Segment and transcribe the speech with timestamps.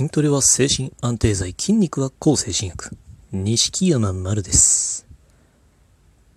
[0.00, 2.96] 筋トレは精神安定剤、筋肉は抗精神薬。
[3.32, 5.06] 錦山丸です。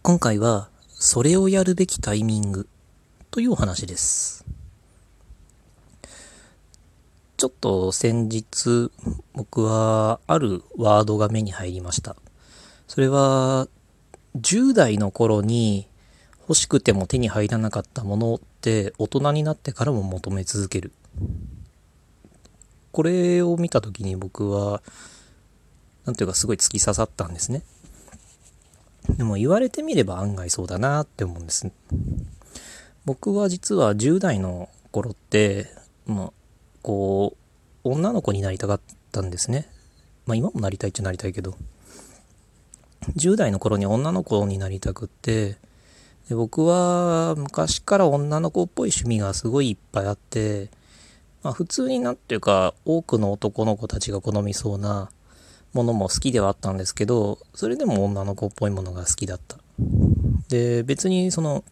[0.02, 2.68] 今回は、それをやるべきタイミング
[3.32, 4.44] というお話です。
[7.38, 8.92] ちょっと先日、
[9.32, 12.18] 僕はあるワードが目に入りました。
[12.90, 13.70] それは、
[14.36, 15.88] 10代の頃に
[16.50, 20.92] 欲しくても手に入らなかったものって大人になってからも求め続ける。
[22.94, 24.82] これを見た時に僕は、
[26.06, 27.64] なんていうかすごい突き刺さったんですね。
[29.18, 31.70] でも言われてみれば案外そうだなって思うんです。
[33.04, 35.68] 僕は実は10代の頃って、
[36.06, 36.32] まあ、
[36.84, 37.38] こう、
[37.84, 39.68] 女の子になりたかったんですね。
[40.26, 41.56] まあ今もなりたいっちゃなりたいけど。
[43.18, 45.58] 10代の頃に女の子になりたくって、
[46.30, 50.70] で僕は昔から女の子っぽい趣味がすごいいっぱいあって、
[51.44, 55.10] まあ普通になっていうか多くの男の子たちが好みそうな
[55.74, 59.58] ものも好きではあったんですけど、それでも女の子っぽいものが好きだった。
[60.48, 61.64] で、別にその、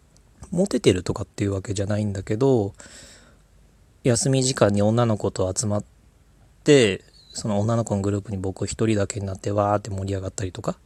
[0.50, 2.74] モテてるとかっていうわけじゃないんだけど、
[4.04, 5.84] 休み時間に女の子と集まっ
[6.64, 10.78] て、その女の子のグループに僕一人だけになってわーって盛り上がったりとか、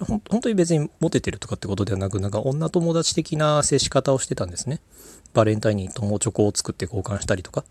[0.00, 4.80] 本当に別にモテてるとかってことではなく、なんか女友達的な接し方をしてたんですね。
[5.34, 7.64] バレンタインに友チョコを作って交換したりとか。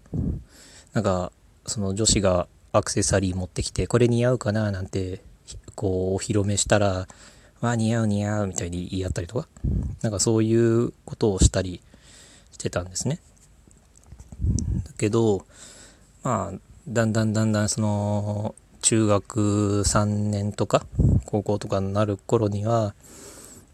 [0.94, 1.32] なんか、
[1.66, 5.22] その女子がアクセサリー持ってきて、これ似合うかななんて、
[5.76, 7.08] こう、お披露目したら、
[7.60, 9.48] わあ、似合う似合うみたいに言い合ったりとか。
[10.02, 11.82] なんかそういうことをしたり
[12.52, 13.20] してたんですね。
[14.86, 15.46] だけど、
[16.24, 20.86] まあ、だんだんだんだんその、中学3年とか、
[21.26, 22.94] 高校とかになる頃には、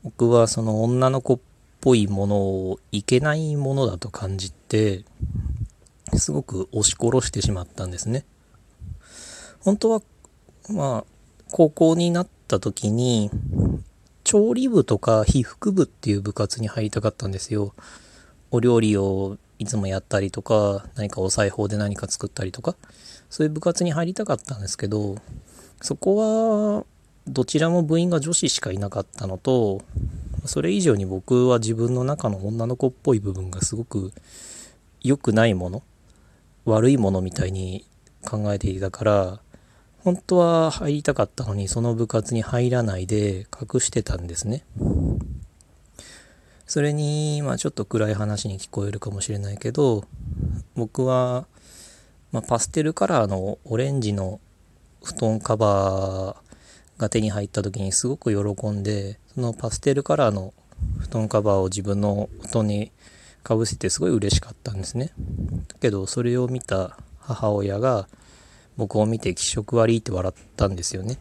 [0.03, 1.39] 僕はその女の子っ
[1.81, 5.03] ぽいものをいけないものだと感じて、
[6.13, 8.25] すごく押し殺してしまったんですね。
[9.59, 10.02] 本当は、
[10.69, 11.05] まあ、
[11.52, 13.31] 高校になった時に、
[14.23, 17.73] 調理部とか被服部っていう部活に入りたかったんですよ。
[18.51, 22.75] お料理をいつもやったりとか、何かお裁縫で何か作ったりとか、
[23.29, 25.16] そういう部活に入りたかったんですけど、
[25.81, 26.85] そこは、
[27.28, 29.81] どちらも部員が女子しかいなかったのと、
[30.46, 34.13] それ以上に僕は自分の中の女の子っぽい部分がすごく
[35.01, 35.84] 良くないもの、
[36.66, 37.85] 悪いものみたいに
[38.25, 39.40] 考えていたから、
[40.03, 44.63] 本当は入りたかったのにその部活に入らないで隠してたんですね。
[46.67, 50.03] それに、まあちょっと暗い話に聞こえるかもしれないけど、
[50.75, 51.47] 僕は、
[52.31, 54.41] まあ、パステルカラーのオレンジの
[55.01, 60.53] 布団カバーが手に入った時にすごく喜んで、そのパステルカラーの
[61.00, 62.91] 布団カバーを自分の布団に
[63.44, 65.13] かぶせてすごい嬉しかったんですね。
[65.69, 68.09] だけどそれを見た母親が
[68.75, 71.17] 僕を見て気色悪いって笑ったんですよね。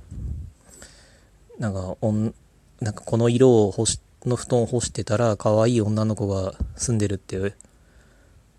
[1.58, 2.34] なんか、おん
[2.80, 7.54] なんかこの色を干しの布団を干してたら可愛い女の子が住んでるって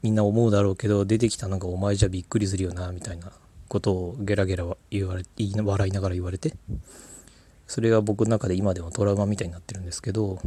[0.02, 3.32] みんな思うだろうけど出てきたのがお前じゃびっくりするよなみたいな
[3.68, 5.24] ことをゲラゲラ言われ
[5.64, 6.54] 笑いながら言われて。
[7.68, 10.40] それが僕の中で今でもトラウマみたいになってるんですけど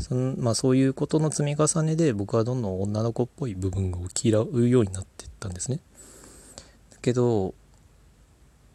[0.00, 5.78] そん、まあ、そういうことの積み重ねで僕はどんどん女の子っぽい部分を嫌うようになってったんですね。
[6.90, 7.54] だけど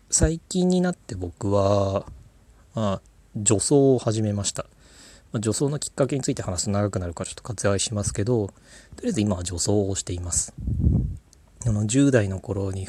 [0.10, 2.06] 最近になって僕は、
[2.74, 3.02] まあ、
[3.36, 4.66] 女装を始めました。
[5.32, 8.54] ま、女装のきっかけについて話すと長くなるからちょっと割愛しますけど、と
[9.02, 10.54] りあえず今は女装をしています。
[11.66, 12.88] あの10代の頃に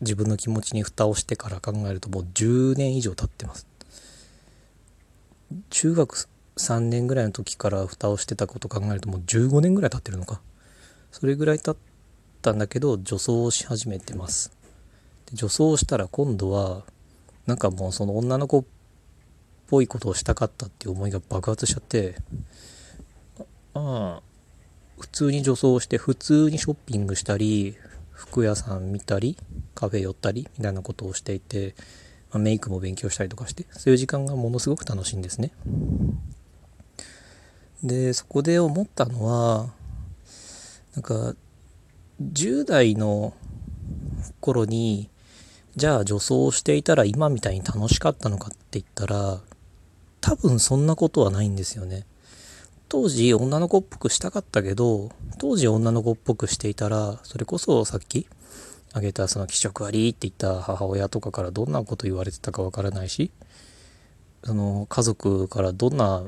[0.00, 3.66] 自分の気持ちに蓋をしてから考えるともう10年以上経ってます。
[5.70, 10.40] 中学3年ぐらいの時から蓋をしてたこと考えるともう15年ぐらい経ってるのか。
[11.10, 11.76] それぐらい経っ
[12.40, 14.52] たんだけど女装をし始めてます。
[15.26, 16.84] で女装したら今度は
[17.46, 18.64] なんかもうその女の子っ
[19.72, 22.16] ぽいことをしたかったっていう思いが爆発しちゃって
[23.72, 24.22] ああ
[25.00, 27.74] 普通に女装して普通にショッピングしたり
[28.10, 29.38] 服屋さん見たり
[29.74, 31.74] カフェ寄ったりみたいなことをしていて、
[32.30, 35.52] まあ、メイクも勉強したりとかしてそういう時間がものすごく楽しいんですね。
[37.82, 39.70] でそこで思ったのは
[40.94, 41.34] なんか
[42.22, 43.32] 10代の
[44.40, 45.08] 頃に
[45.76, 49.40] じゃあ女装していたら今みたいに楽しかったのかって言ったら
[50.22, 52.06] 多分そんなことはないんですよね。
[52.88, 58.26] 当時女の子っぽくしたかったけど、当時女の子っぽくしていたら、それこそさっき
[58.90, 63.32] 挙げたその気色悪いって言った母親とかからどんなこと言われてたかわからないし、
[64.44, 66.24] その家族からどんな、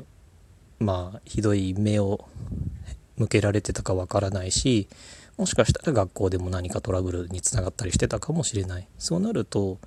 [0.79, 2.29] まあ、ひどい目を
[3.17, 4.89] 向けられてたかわからないし、
[5.37, 9.79] もしかしたら学校でも何かトラブルにつながったりしてたかもしれないそうなると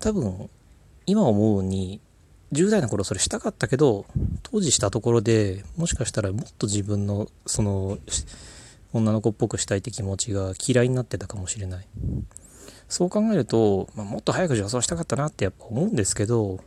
[0.00, 0.48] 多分
[1.04, 2.00] 今思うに
[2.52, 4.06] 10代の頃それしたかったけど
[4.42, 7.98] 当時したところでもしかしたらもっと自分のその
[8.92, 11.86] 女の子っぽくしたいって気持ちが嫌いになってたかもしれない。
[12.88, 16.58] そう考えると、まあ、もっと早く女装したかったなってやっぱ思うんですけど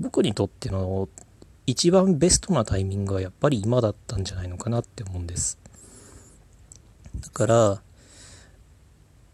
[0.00, 1.10] 僕にとっての
[1.66, 5.58] 一番ベストなタイミングはやっぱり今だったんじゃないのかなって思うんです。
[7.20, 7.82] だから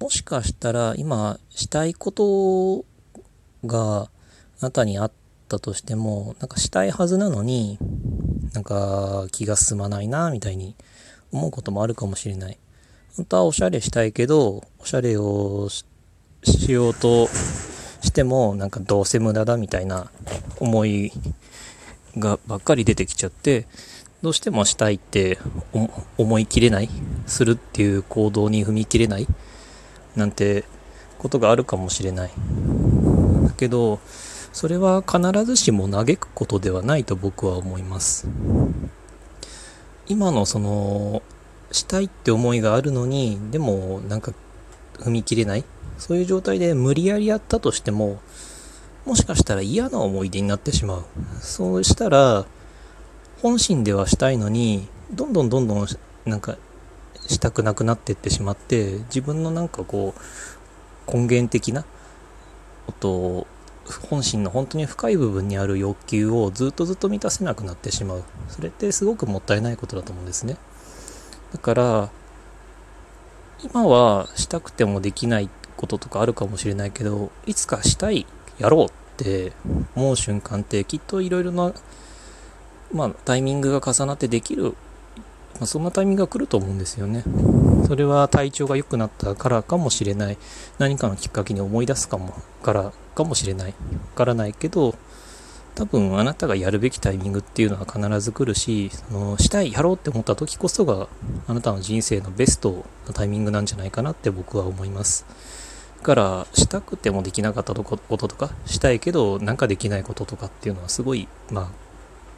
[0.00, 2.84] もしかしたら今したいこと
[3.64, 4.10] があ
[4.60, 5.12] なたにあっ
[5.48, 7.78] たとしてもなんかしたいはずなのに
[8.52, 10.74] なんか気が進まないなみたいに
[11.32, 12.58] 思うこともあるかもしれない。
[13.16, 20.10] 本当はおしゃれしたいけどおしゃれをしようとしてもなんかどうせ無駄だみたいな
[20.60, 21.12] 思い
[22.16, 23.66] がばっかり出てきちゃって
[24.22, 25.38] どうしてもしたいって
[26.16, 26.88] 思い切れない
[27.26, 29.26] するっていう行動に踏み切れない
[30.16, 30.64] なんて
[31.18, 32.30] ことがあるかもしれない。
[33.44, 33.98] だけど
[34.58, 38.26] それは必ずしも嘆くことではないと僕は思います。
[40.08, 41.22] 今のその
[41.70, 44.32] したいって思いがあるのにでもなんか
[44.94, 45.64] 踏み切れない。
[45.96, 48.20] そういう状態で無理やりやったとしても
[49.06, 51.05] もしかしたら嫌な思い出になってしまう。
[51.40, 52.44] そうしたら
[53.40, 55.87] 本心ではしたいのにどんどんどんどん
[56.26, 56.56] なんか
[57.28, 60.14] したくなくなってってしまって自分のなんかこ
[61.06, 61.84] う根源的な
[62.87, 63.46] ことを
[63.93, 68.25] 本心の本当に深い部分にある欲求をずっとずっと満たせなくなってしまう。
[68.49, 70.56] それってすごくもったいないことだと思うんですね。
[71.52, 72.11] だから
[73.64, 78.26] 今はしたくてもできないこととかあるかもしれないけどいつかしたい
[78.58, 79.52] やろうって
[79.96, 81.73] 思う瞬間ってきっといろいろな
[82.93, 84.75] まあタイミングが重なってできる、
[85.60, 87.25] まあ、そんなタイミングが来ると思うんですよね
[87.87, 90.38] それは体調が良くなったからかもしれない
[90.78, 93.70] 何かのきっかけに思い出すかもからかもしれない。
[93.70, 93.75] わ
[94.14, 94.94] からないけど、
[95.75, 101.08] 多分あなたがやるべきタイミングっていうのは必ず来るし、そのしたい、やろうって思った時こそが
[101.49, 105.26] あなたの人生のベストのタイミングなんじゃないかなって僕は思います。
[105.99, 111.69] だから、したくてもできなかったこととか、したいけどなんかできないこととかっていうのはすごい、まあ、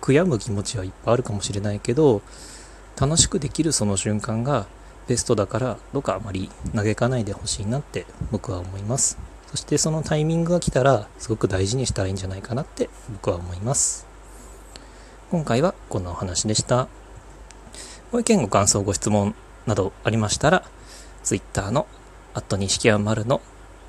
[0.01, 2.23] 悔やむ気持ちはいっぱいあるかもしれないけど、
[3.01, 4.67] 楽しくできるその瞬間が
[5.09, 9.19] ベストだから、どうかあまり嘆かないでほしいなって僕は思います。
[9.51, 14.07] そしてそのタイミングが来たらすごく大事にしたらいいんじゃないかなって僕は思います。
[15.31, 16.89] 今回はこんなお話でした。
[18.13, 19.35] ご意見ご感想ご質問
[19.67, 20.65] などありましたら
[21.25, 21.87] Twitter の
[22.35, 23.41] アット錦山丸の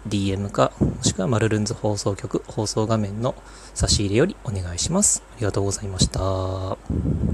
[0.07, 3.35] DM かもしくはマルルンズ放送局放送画面の
[3.73, 5.21] 差し入れよりお願いします。
[5.33, 7.31] ありがとうございました。